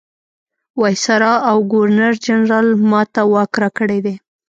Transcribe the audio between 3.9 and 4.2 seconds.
دی.